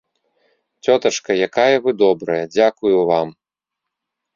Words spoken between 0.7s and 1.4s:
Цётачка,